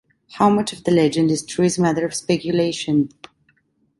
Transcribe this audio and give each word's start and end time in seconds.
How 0.31 0.49
much 0.49 0.73
of 0.73 0.83
the 0.83 0.89
legend 0.89 1.29
is 1.29 1.45
true 1.45 1.63
is 1.65 1.77
a 1.77 1.81
matter 1.83 2.03
of 2.07 2.15
speculation. 2.15 3.09